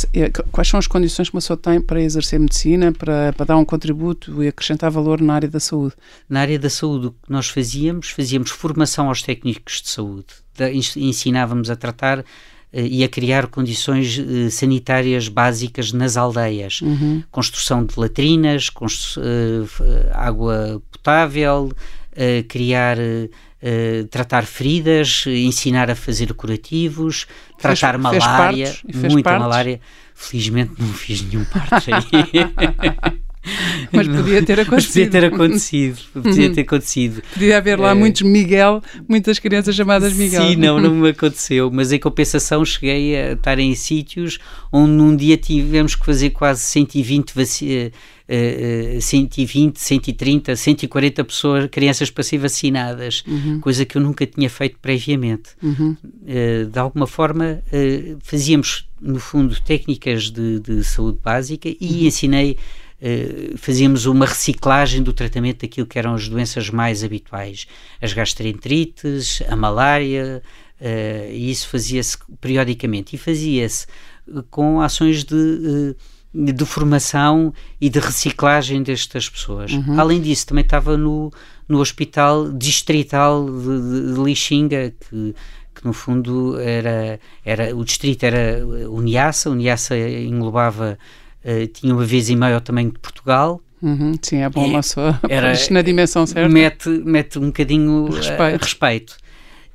[0.50, 3.66] Quais são as condições que uma pessoa tem para exercer medicina, para, para dar um
[3.66, 5.94] contributo e acrescentar valor na área da saúde?
[6.26, 10.24] Na área da saúde, o que nós fazíamos, fazíamos formação aos técnicos de saúde,
[10.96, 12.24] ensinávamos a tratar eh,
[12.74, 16.80] e a criar condições uh, sanitárias básicas nas aldeias.
[16.82, 17.22] Uhum.
[17.30, 19.68] Construção de latrinas, constru uh,
[20.12, 21.70] água potável,
[22.48, 27.26] criar, uh, tratar feridas, ensinar a fazer curativos,
[27.58, 29.42] tratar fez, malária, fez muita partes?
[29.42, 29.80] malária.
[30.14, 32.04] Felizmente não fiz nenhum parte aí.
[33.92, 34.92] Mas podia ter acontecido.
[34.92, 35.98] Podia ter acontecido.
[36.12, 37.22] Podia ter acontecido.
[37.32, 37.94] Podia haver lá é...
[37.94, 40.48] muitos Miguel, muitas crianças chamadas Miguel.
[40.48, 41.70] Sim, não, não me aconteceu.
[41.72, 44.38] Mas em compensação cheguei a estar em sítios
[44.72, 47.92] onde num dia tivemos que fazer quase 120 vacinas.
[48.26, 53.60] Uh, 120, 130, 140 pessoas, crianças para ser vacinadas, uhum.
[53.60, 55.50] coisa que eu nunca tinha feito previamente.
[55.62, 55.94] Uhum.
[56.22, 62.06] Uh, de alguma forma, uh, fazíamos, no fundo, técnicas de, de saúde básica e uhum.
[62.06, 62.56] ensinei
[63.04, 67.66] Uh, fazíamos uma reciclagem do tratamento daquilo que eram as doenças mais habituais,
[68.00, 70.42] as gastroenterites, a malária,
[70.80, 73.86] uh, e isso fazia-se periodicamente e fazia-se
[74.50, 75.94] com ações de
[76.34, 79.70] de formação e de reciclagem destas pessoas.
[79.70, 80.00] Uhum.
[80.00, 81.32] Além disso, também estava no,
[81.68, 85.34] no Hospital Distrital de, de, de Lixinga, que,
[85.74, 90.98] que no fundo era, era o distrito era Uniaça, Uniaça englobava,
[91.44, 94.82] uh, tinha uma vez e meio ao tamanho de Portugal, Uhum, sim, é bom uma
[94.82, 96.48] só era, na dimensão certa.
[96.48, 98.56] Mete, mete um bocadinho respeito.
[98.56, 99.16] Uh, respeito.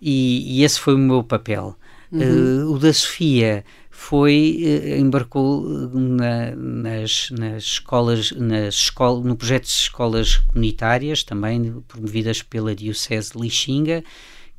[0.02, 1.76] E, e, esse foi o meu papel.
[2.12, 2.64] Uhum.
[2.64, 3.64] Uh, o da Sofia
[4.00, 11.22] foi eh, embarcou eh, na, nas, nas escolas, nas escola, no projeto de escolas comunitárias,
[11.22, 14.02] também promovidas pela Diocese de Lixinga,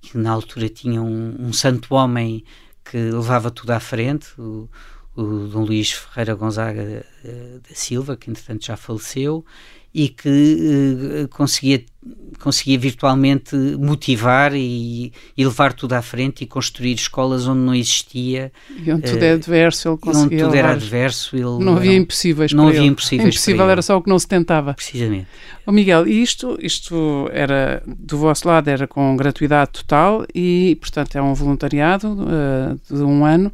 [0.03, 2.44] que na altura tinha um, um santo homem
[2.85, 4.68] que levava tudo à frente, o,
[5.22, 9.44] o Dom Luís Ferreira Gonzaga eh, da Silva, que entretanto já faleceu,
[9.92, 11.83] e que uh, conseguia,
[12.38, 18.52] conseguia virtualmente motivar e, e, levar tudo à frente e construir escolas onde não existia.
[18.76, 20.38] E onde tudo é adverso, ele conseguia.
[20.38, 21.64] Onde tudo era adverso, ele.
[21.64, 22.52] Não havia impossíveis.
[22.52, 23.35] Não havia impossíveis.
[23.35, 24.74] Impossível era só o que não se tentava.
[24.74, 25.26] Precisamente.
[25.66, 31.16] Oh, Miguel, e isto, isto era do vosso lado, era com gratuidade total e, portanto,
[31.16, 33.52] é um voluntariado uh, de um ano.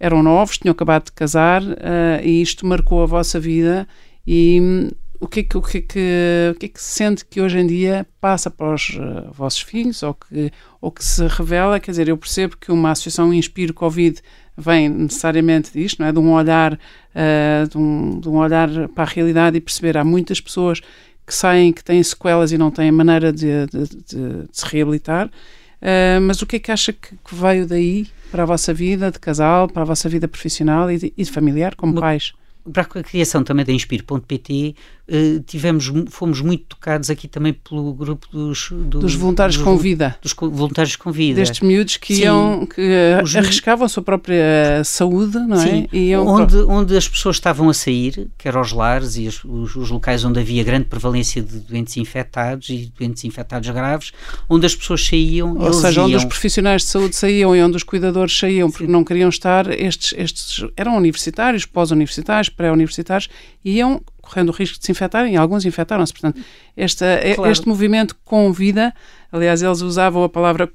[0.00, 3.86] Eram novos, tinham acabado de casar uh, e isto marcou a vossa vida
[4.26, 7.40] e o que, é que, o, que é que, o que é que sente que
[7.40, 11.80] hoje em dia passa para os uh, vossos filhos ou que, ou que se revela?
[11.80, 14.20] Quer dizer, eu percebo que uma associação Inspiro Covid
[14.56, 16.12] vem necessariamente disto, não é?
[16.12, 20.04] De um olhar, uh, de, um, de um olhar para a realidade e perceber há
[20.04, 20.80] muitas pessoas
[21.26, 25.26] que saem, que têm sequelas e não têm maneira de, de, de, de se reabilitar.
[25.26, 29.10] Uh, mas o que é que acha que, que, veio daí para a vossa vida
[29.10, 32.32] de casal, para a vossa vida profissional e de, e familiar, como pais?
[32.72, 34.74] para a criação também da Inspiro.pt,
[35.08, 39.76] uh, tivemos, fomos muito tocados aqui também pelo grupo dos, do, dos voluntários dos, com
[39.76, 40.16] vida.
[40.22, 41.36] Dos voluntários com vida.
[41.36, 42.82] Destes miúdos que Sim, iam, que
[43.22, 45.66] os, arriscavam a sua própria saúde, não é?
[45.66, 49.42] Sim, iam onde, onde as pessoas estavam a sair, que eram os lares e os,
[49.44, 54.12] os, os, locais onde havia grande prevalência de doentes infectados e doentes infectados graves,
[54.48, 55.56] onde as pessoas saíam.
[55.58, 56.06] Ou seja, iam...
[56.06, 58.92] onde os profissionais de saúde saíam e onde os cuidadores saíam, porque Sim.
[58.92, 63.28] não queriam estar, estes, estes eram universitários, pós-universitários, pré-universitários,
[63.64, 66.12] iam correndo o risco de se infectarem, e alguns infectaram-se.
[66.12, 66.40] Portanto,
[66.76, 67.50] esta, claro.
[67.50, 68.94] este movimento convida,
[69.32, 70.66] aliás, eles usavam a palavra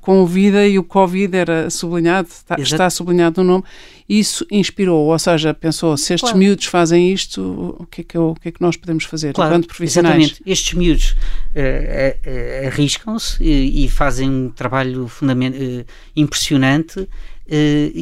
[0.00, 3.64] convida e o Covid era sublinhado, está, está sublinhado no nome,
[4.08, 6.38] isso inspirou, ou seja, pensou, se estes claro.
[6.38, 9.32] miúdos fazem isto, o que é que, eu, o que, é que nós podemos fazer
[9.32, 10.16] claro, enquanto profissionais?
[10.16, 15.84] Exatamente, estes miúdos uh, uh, arriscam-se e, e, fazem um trabalho uh,
[16.16, 17.08] impressionante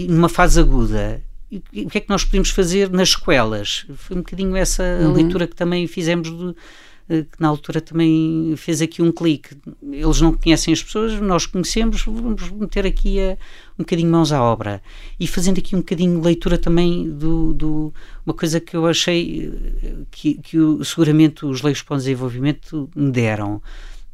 [0.09, 1.21] numa fase aguda
[1.53, 3.85] o que é que nós podemos fazer nas escolas?
[3.97, 5.13] Foi um bocadinho essa uhum.
[5.13, 6.55] leitura que também fizemos, de,
[7.09, 9.57] eh, que na altura também fez aqui um clique.
[9.83, 13.33] Eles não conhecem as pessoas, nós conhecemos, vamos meter aqui a,
[13.75, 14.81] um bocadinho mãos à obra.
[15.19, 17.93] E fazendo aqui um bocadinho de leitura também do, do
[18.25, 22.89] uma coisa que eu achei eh, que, que o, seguramente os leigos para o desenvolvimento
[22.95, 23.61] me deram.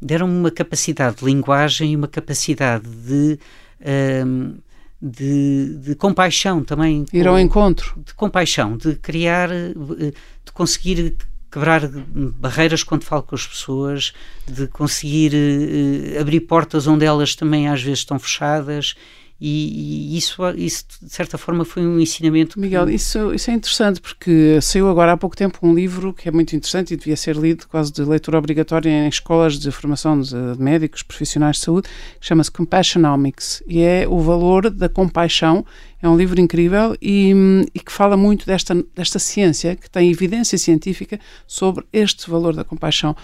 [0.01, 3.39] Deram-me uma capacidade de linguagem e uma capacidade de.
[3.79, 4.66] Um, ehm,
[5.01, 7.05] de, de compaixão também.
[7.13, 7.93] Ir ao encontro.
[8.05, 11.15] De compaixão, de criar, de conseguir
[11.51, 14.13] quebrar barreiras quando falo com as pessoas,
[14.47, 18.95] de conseguir uh, abrir portas onde elas também às vezes estão fechadas
[19.39, 22.59] e, e, isso, isso, de certa forma, foi um ensinamento.
[22.59, 26.31] Miguel, isso, isso é interessante porque saiu agora há pouco tempo um livro que é
[26.31, 30.35] muito interessante e devia ser lido quase de leitura obrigatória em escolas de formação de
[30.57, 31.87] médicos, profissionais de saúde,
[32.19, 35.63] que chama-se Compassionomics e é o valor da compaixão.
[36.01, 37.33] É um livro incrível e,
[37.73, 42.63] e que fala muito desta, desta ciência, que tem evidência científica sobre este valor da
[42.63, 43.15] compaixão.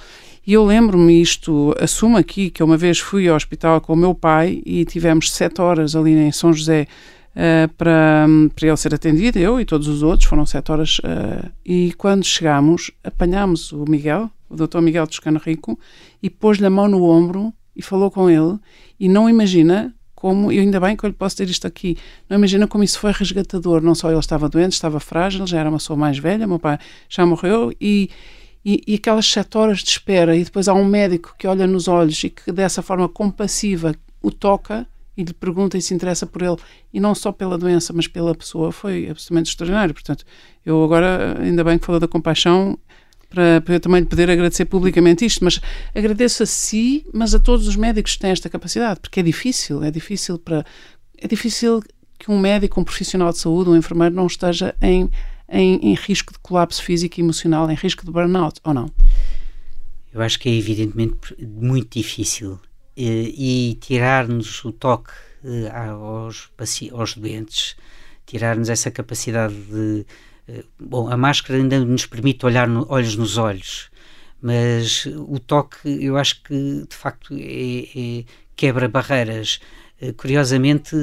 [0.46, 4.14] E eu lembro-me isto, assumo aqui que uma vez fui ao hospital com o meu
[4.14, 6.86] pai e tivemos sete horas ali em São José
[7.32, 11.00] uh, para, para ele ser atendido, eu e todos os outros, foram sete horas.
[11.00, 15.80] Uh, e quando chegámos, apanhámos o Miguel, o doutor Miguel Toscano Rico,
[16.22, 18.60] e pôs-lhe a mão no ombro e falou com ele.
[19.00, 21.98] E não imagina como, e ainda bem que eu lhe posso ter isto aqui,
[22.30, 23.82] não imagina como isso foi resgatador.
[23.82, 26.78] Não só ele estava doente, estava frágil, já era uma pessoa mais velha, meu pai
[27.08, 28.10] já morreu e
[28.66, 31.88] e, e, aquelas sete horas de espera, e depois há um médico que olha nos
[31.88, 36.42] olhos e que dessa forma compassiva o toca e lhe pergunta e se interessa por
[36.42, 36.58] ele,
[36.92, 39.94] e não só pela doença, mas pela pessoa, foi absolutamente extraordinário.
[39.94, 40.26] Portanto,
[40.66, 42.80] eu agora, ainda bem que falou da compaixão,
[43.30, 45.60] para, para eu também lhe poder agradecer publicamente isto, mas
[45.94, 49.84] agradeço a si, mas a todos os médicos que têm esta capacidade, porque é difícil,
[49.84, 50.66] é difícil para.
[51.18, 51.82] É difícil
[52.20, 55.10] que um médico, um profissional de saúde, um enfermeiro não esteja em
[55.50, 58.90] em, em risco de colapso físico e emocional, em risco de burnout, ou não?
[60.14, 62.60] Eu acho que é evidentemente muito difícil
[62.96, 65.12] e, e tirar-nos o toque
[65.44, 66.50] eh, aos,
[66.92, 67.76] aos doentes,
[68.26, 70.06] tirar-nos essa capacidade de.
[70.48, 73.90] Eh, bom, a máscara ainda nos permite olhar no, olhos nos olhos,
[74.42, 78.26] mas o toque eu acho que de facto é, é
[78.56, 79.60] quebra barreiras.
[80.00, 80.96] Eh, curiosamente,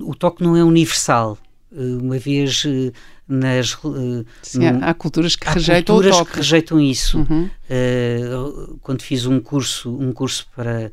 [0.00, 1.38] o toque não é universal.
[1.70, 2.92] Eh, uma vez eh,
[3.28, 7.44] nas eh, Sim, há, culturas que há rejeitam culturas que rejeitam isso uhum.
[7.44, 10.90] uh, quando fiz um curso um curso para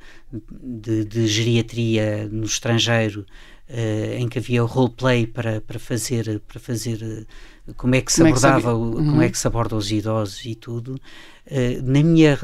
[0.61, 3.25] de, de geriatria no estrangeiro
[3.69, 7.25] uh, em que havia o roleplay para para fazer para fazer
[7.77, 8.93] como é que se como abordava é que uhum.
[8.95, 12.38] como é que se aborda os idosos e tudo uh, na minha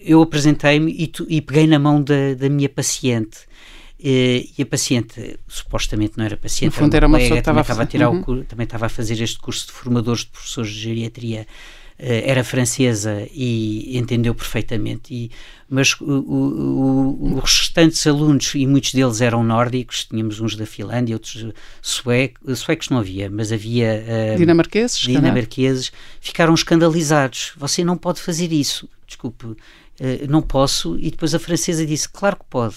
[0.00, 3.46] eu apresentei-me e, e, peguei na mão da, da minha paciente
[4.02, 7.44] e, e a paciente, supostamente não era paciente, no fundo era uma, uma pessoa que
[7.44, 8.20] também estava a, tirar uhum.
[8.20, 11.46] o, também estava a fazer este curso de formadores de professores de geriatria,
[11.98, 15.30] eh, era francesa e entendeu perfeitamente, e,
[15.68, 21.14] mas o, o, os restantes alunos, e muitos deles eram nórdicos, tínhamos uns da Finlândia,
[21.14, 21.46] outros
[21.82, 24.02] suecos, suecos não havia, mas havia
[24.34, 27.52] uh, dinamarqueses, dinamarqueses ficaram escandalizados.
[27.58, 29.56] Você não pode fazer isso, desculpe, uh,
[30.26, 30.98] não posso.
[30.98, 32.76] E depois a francesa disse: Claro que pode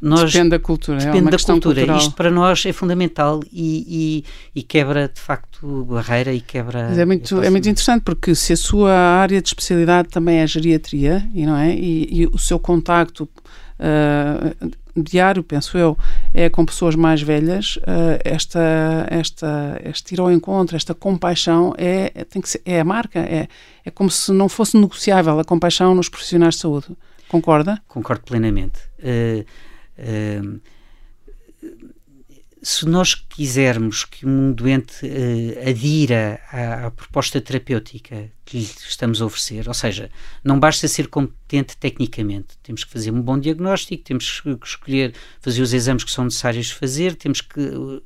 [0.00, 1.74] nós depende da cultura, é depende é da cultura.
[1.76, 1.98] Cultural.
[1.98, 4.24] Isto para nós é fundamental e,
[4.54, 6.88] e, e, quebra de facto barreira e quebra.
[6.88, 10.46] Mas é muito é muito interessante porque se a sua área de especialidade também é
[10.46, 13.28] geriatria e não é e, e o seu contacto
[13.78, 14.70] uh,
[15.02, 15.96] diário, penso eu,
[16.34, 22.24] é com pessoas mais velhas, uh, esta, esta, este ir ao encontro, esta compaixão é,
[22.24, 23.48] tem que ser, é a marca, é,
[23.84, 26.88] é como se não fosse negociável a compaixão nos profissionais de saúde.
[27.28, 27.80] Concorda?
[27.86, 28.87] Concordo plenamente.
[28.98, 29.44] Uh,
[29.98, 30.60] uh,
[32.62, 39.22] se nós quisermos que um doente uh, adira à, à, proposta terapêutica que lhe estamos
[39.22, 40.10] a oferecer, ou seja,
[40.42, 45.62] não basta ser competente tecnicamente, temos que fazer um bom diagnóstico, temos que escolher, fazer
[45.62, 48.02] os exames que são necessários fazer, temos que uh,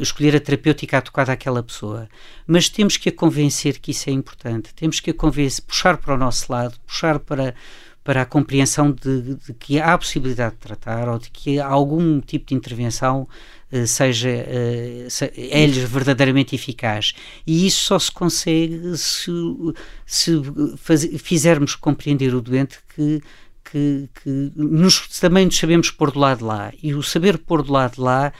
[0.00, 2.08] escolher a terapêutica adequada àquela pessoa,
[2.46, 6.14] mas temos que a convencer que isso é importante, temos que a convencer, puxar para
[6.14, 7.54] o nosso lado, puxar para
[8.04, 12.20] para a compreensão de, de, que há a possibilidade de tratar ou de que algum
[12.20, 13.26] tipo de intervenção
[13.72, 17.14] uh, seja uh, se, é-lhes verdadeiramente eficaz.
[17.46, 19.30] E isso só se consegue se,
[20.04, 20.32] se
[20.76, 23.22] faz, fizermos compreender o doente que
[23.70, 26.72] que, que nos, também nos sabemos pôr do lado de lá.
[26.82, 28.32] E o saber pôr do lado de lá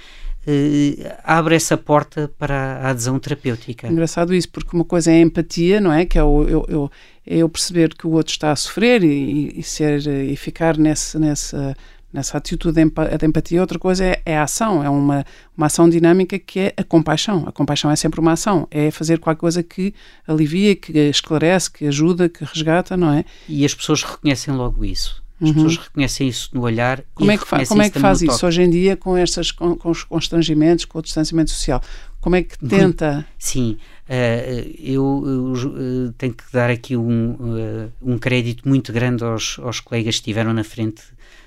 [0.46, 3.88] Uh, abre essa porta para a adesão terapêutica.
[3.88, 6.04] Engraçado isso, porque uma coisa é a empatia, não é?
[6.04, 6.90] Que é o, eu, eu,
[7.26, 11.18] é eu perceber que o outro está a sofrer e, e ser, e ficar nesse,
[11.18, 11.74] nessa,
[12.12, 13.60] nessa atitude de empatia.
[13.60, 15.24] Outra coisa é, é, a ação, é uma,
[15.56, 17.44] uma ação dinâmica que é a compaixão.
[17.46, 19.94] A compaixão é sempre uma ação, é fazer qualquer coisa que
[20.28, 23.24] alivia, que esclarece, que ajuda, que resgata, não é?
[23.48, 25.23] E as pessoas reconhecem logo isso.
[25.40, 25.54] As uhum.
[25.54, 27.02] pessoas reconhecem isso no olhar.
[27.14, 29.76] Como é que, fa como é que faz isso hoje em dia com, estas, com,
[29.76, 31.82] com os constrangimentos, com o distanciamento social?
[32.20, 33.26] Como é que tenta?
[33.38, 39.58] Sim, Uh, eu, eu, tenho que dar aqui um, uh, um crédito muito grande aos,
[39.58, 41.02] aos colegas que estiveram na frente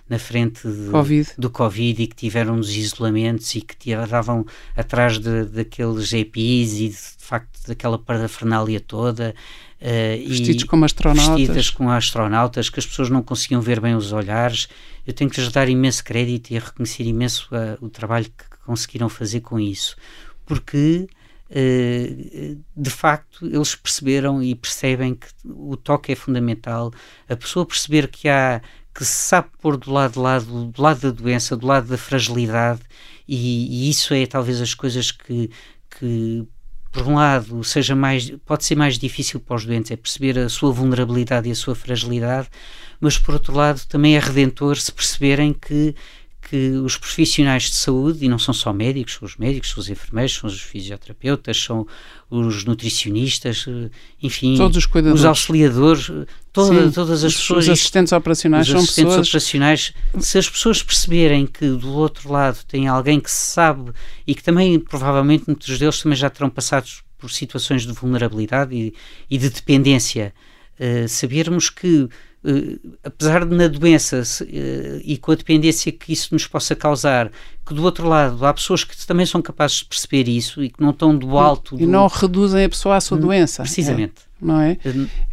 [0.10, 1.30] na frente de, COVID.
[1.38, 4.46] do Covid e que tiveram nos isolamentos e que estavam
[4.76, 9.36] atrás de, daqueles EPIs e de, de facto daquela parafernália toda.
[9.82, 11.38] Uh, Vestidos como astronautas.
[11.38, 14.68] Vestidas como astronautas, que as pessoas não conseguiam ver bem os olhares.
[15.06, 19.10] Eu tenho que lhes dar imenso crédito e reconhecer imenso uh, o trabalho que conseguiram
[19.10, 19.96] fazer com isso.
[20.46, 21.08] Porque
[21.50, 26.92] Uh, de facto eles perceberam e percebem que o toque é fundamental,
[27.30, 28.62] a pessoa perceber que há
[28.98, 31.98] que se sabe pôr do lado, do lado, do lado da doença, do lado da
[32.00, 32.82] fragilidade,
[33.28, 35.52] e, e isso é talvez as coisas que,
[36.00, 36.44] que
[36.92, 40.50] por um lado, seja mais, pode ser mais difícil para os doentes, é perceber a
[40.50, 42.50] sua vulnerabilidade e a sua fragilidade,
[43.00, 45.94] mas por outro lado também é redentor se perceberem que
[46.50, 49.90] que os profissionais de saúde, e não são só médicos, são os médicos, são os
[49.90, 51.86] enfermeiros, são os fisioterapeutas, são
[52.30, 53.66] os nutricionistas,
[54.24, 56.10] enfim, todos os, os auxiliadores,
[56.58, 57.66] toda, Sim, todas as os, pessoas.
[57.66, 59.28] Os assistentes operacionais os são assistentes pessoas...
[59.28, 63.92] operacionais, se as pessoas perceberem que do outro lado tem alguém que sabe
[64.26, 66.88] e que também, provavelmente, muitos deles também já terão passado
[67.18, 68.94] por situações de vulnerabilidade e,
[69.30, 70.34] e de dependência,
[70.80, 72.10] uh, sabermos que
[73.04, 77.32] apesar de na doença uh, e com a dependência que isso nos possa causar,
[77.66, 80.82] que do outro lado há pessoas que também são capazes de perceber isso e que
[80.82, 81.76] não estão do alto.
[81.76, 81.88] E, do...
[81.88, 83.64] não reduzem a pessoa à sua hum, doença.
[83.64, 84.22] Precisamente.
[84.42, 84.78] É, não é?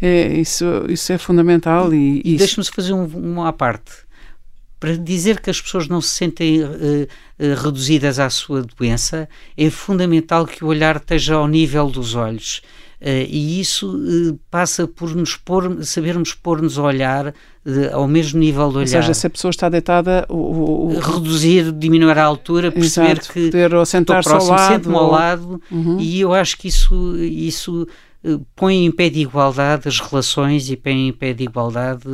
[0.01, 0.35] é?
[0.35, 1.93] isso, isso é fundamental.
[1.93, 3.93] E, e deixe-me fazer um, uma à parte.
[4.81, 7.07] Para dizer que as pessoas não se sentem uh,
[7.63, 12.84] reduzidas à sua doença, é fundamental que o olhar esteja ao nível dos olhos Uh,
[13.07, 17.35] e isso uh, passa por nos pôr, sabermos pôr-nos a olhar uh,
[17.93, 18.81] ao mesmo nível de olhar.
[18.81, 23.33] Ou seja, se a pessoa está deitada, o, o, reduzir, diminuir a altura, perceber exato,
[23.33, 26.01] que poder, ou sentar estou próximo, ao sento-me ao lado, uhum.
[26.01, 27.87] e eu acho que isso, isso
[28.57, 32.09] põe em pé de igualdade as relações e põe em pé de igualdade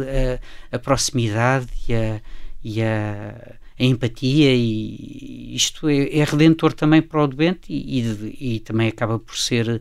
[0.72, 2.20] a, a proximidade e a,
[2.64, 8.54] e a, a empatia e isto é, é, redentor também para o doente e, e,
[8.56, 9.80] e também acaba por ser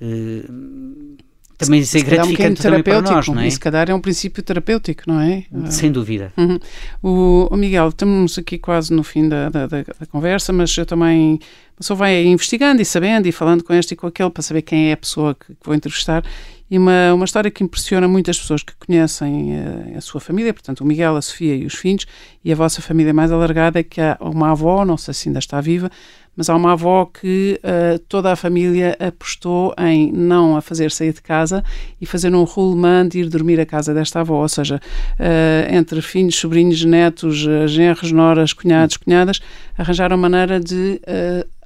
[0.00, 1.16] Uh,
[1.58, 3.48] também ser gratificante um também para nós, não é?
[3.48, 5.44] Se calhar é um princípio terapêutico, não é?
[5.70, 6.32] Sem dúvida.
[6.36, 6.58] Uhum.
[7.02, 10.84] O, o, Miguel, estamos aqui quase no fim da, da, da, da conversa, mas eu
[10.84, 11.40] também
[11.74, 14.62] a pessoa vai investigando e sabendo e falando com este e com aquele para saber
[14.62, 16.22] quem é a pessoa que, que vou entrevistar.
[16.70, 20.52] E uma, uma história que impressiona muitas pessoas que conhecem a, eh, a, sua família,
[20.52, 22.06] portanto, o Miguel, a Sofia e os filhos,
[22.44, 25.38] e a vossa família mais alargada, é que há uma avó, não sei se ainda
[25.38, 25.90] está viva,
[26.36, 31.12] mas há uma avó que uh, toda a família apostou em não a fazer sair
[31.12, 31.64] de casa
[32.00, 36.02] e fazer um rolemã de ir dormir à casa desta avó, ou seja, uh, entre
[36.02, 39.40] filhos, sobrinhos, netos, uh, genros, noras, cunhados, cunhadas,
[39.78, 41.00] arranjaram maneira de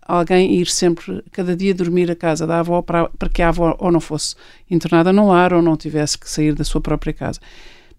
[0.06, 3.76] alguém ir sempre, cada dia, dormir à casa da avó para, para que a avó
[3.78, 4.34] ou não fosse
[4.68, 7.40] internada no lar ou não tivesse que sair da sua própria casa.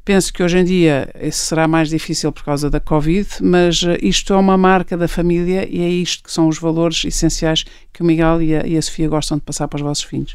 [0.03, 3.99] Penso que hoje em dia isso será mais difícil por causa da Covid, mas eh,
[4.01, 8.01] isto é uma marca da família e é isto que são os valores essenciais que
[8.01, 10.33] o Miguel e a, e a Sofia gostam de passar para os vossos filhos.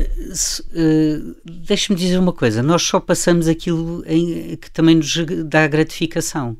[0.00, 5.14] Uh, Deixe-me dizer uma coisa: nós só passamos aquilo em, que também nos
[5.44, 6.56] dá gratificação.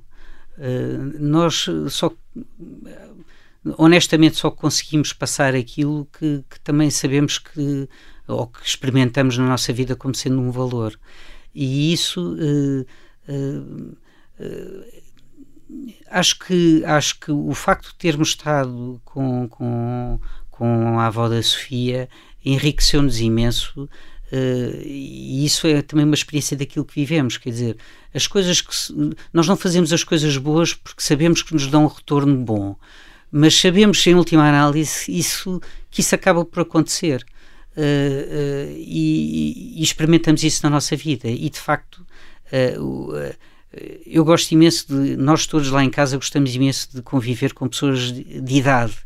[0.58, 2.12] Uh, nós só,
[3.78, 7.88] honestamente, só conseguimos passar aquilo que, que também sabemos que,
[8.28, 10.94] ou que experimentamos na nossa vida como sendo um valor
[11.54, 12.86] e isso uh,
[13.32, 13.96] uh,
[14.40, 15.02] uh,
[16.10, 21.42] acho que acho que o facto de termos estado com, com, com a avó da
[21.42, 22.08] Sofia
[22.44, 23.88] enriqueceu-nos imenso
[24.34, 27.76] e isso é também uma experiência daquilo que vivemos, quer dizer,
[28.14, 28.90] as coisas que se,
[29.30, 32.74] nós não fazemos as coisas boas porque sabemos que nos dão um retorno bom,
[33.30, 37.22] mas sabemos em última análise isso que isso acaba por acontecer
[37.76, 41.28] uh, uh, e, e, experimentamos isso na nossa vida.
[41.28, 42.04] E de facto,
[42.78, 43.34] uh,
[44.06, 45.16] eu gosto imenso de.
[45.16, 48.96] Nós todos lá em casa gostamos imenso de conviver com pessoas de, de idade.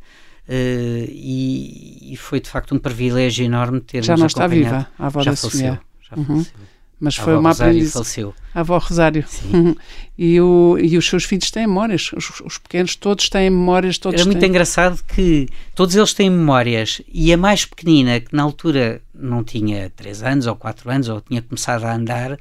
[0.49, 5.21] E, e, foi de facto um privilégio enorme ter Já não está viva, a avó
[5.21, 6.25] já da faleceu, Já uhum.
[6.25, 6.53] faleceu.
[6.99, 7.91] Mas foi uma aprendizagem.
[7.91, 8.35] faleceu.
[8.55, 9.23] A avó Rosário.
[9.29, 9.77] Sim.
[10.17, 12.11] e, o, e os seus filhos têm memórias.
[12.17, 13.99] Os, os pequenos todos têm memórias.
[13.99, 14.49] Todos Era muito têm...
[14.49, 17.03] engraçado que todos eles têm memórias.
[17.13, 21.21] E a mais pequenina, que na altura não tinha 3 anos ou 4 anos, ou
[21.21, 22.39] tinha começado a andar,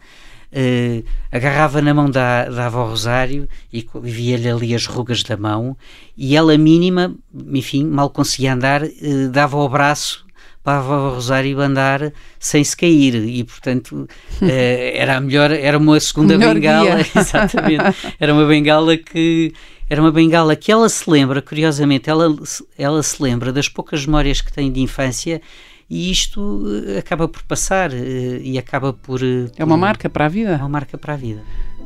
[0.51, 1.03] Uh,
[1.33, 5.75] agarrava na mão da, da avó Rosário e via-lhe ali as rugas da mão
[6.15, 7.13] e ela mínima,
[7.47, 10.24] enfim, mal conseguia andar, uh, dava o braço
[10.65, 13.13] para o Rosário andar sem se cair.
[13.15, 14.09] E portanto
[14.41, 17.95] era a melhor era uma segunda bengala exatamente.
[18.19, 19.53] Era uma bengala que
[19.87, 22.35] era uma bengala que ela se lembra curiosamente ela
[22.75, 25.39] ela se lembra das poucas memórias que tem de infância
[25.87, 26.65] e isto
[26.97, 29.21] acaba por passar e acaba por
[29.55, 30.53] é uma marca para a vida.
[30.53, 31.43] É uma marca para a vida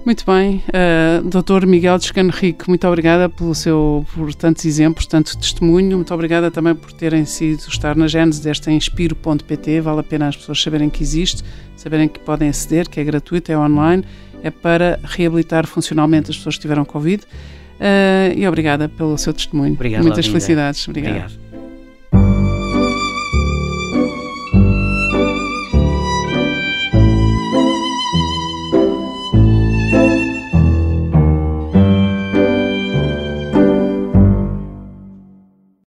[0.10, 1.68] muito bem, uh, Dr.
[1.68, 6.74] Miguel Descano Rico, muito obrigada pelo seu, por tantos exemplos, tanto testemunho, muito obrigada também
[6.74, 11.04] por terem sido estar na gênese desta Inspiro.pt, vale a pena as pessoas saberem que
[11.04, 11.44] existe,
[11.76, 14.04] saberem que podem aceder, que é gratuito, é online,
[14.42, 17.24] é para reabilitar funcionalmente as pessoas que tiveram Covid.
[17.24, 19.74] Uh, e obrigada pelo seu testemunho.
[19.74, 20.88] Obrigado, Muitas felicidades.
[20.88, 21.12] Obrigado.
[21.12, 21.49] Obrigado.